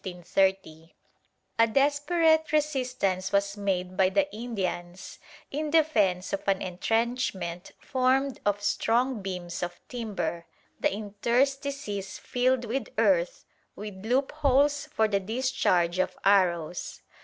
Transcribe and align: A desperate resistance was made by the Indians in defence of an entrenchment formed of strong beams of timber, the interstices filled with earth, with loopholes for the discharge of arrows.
A 1.59 1.67
desperate 1.71 2.51
resistance 2.51 3.31
was 3.31 3.55
made 3.55 3.95
by 3.95 4.09
the 4.09 4.33
Indians 4.33 5.19
in 5.51 5.69
defence 5.69 6.33
of 6.33 6.41
an 6.47 6.59
entrenchment 6.59 7.73
formed 7.79 8.39
of 8.43 8.63
strong 8.63 9.21
beams 9.21 9.61
of 9.61 9.79
timber, 9.89 10.47
the 10.79 10.91
interstices 10.91 12.17
filled 12.17 12.65
with 12.65 12.87
earth, 12.97 13.45
with 13.75 14.03
loopholes 14.03 14.87
for 14.87 15.07
the 15.07 15.19
discharge 15.19 15.99
of 15.99 16.17
arrows. 16.25 17.03